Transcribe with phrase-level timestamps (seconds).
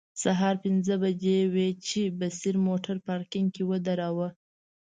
[0.23, 4.27] سهار پنځه بجې وې چې بصیر موټر پارکینګ کې و دراوه.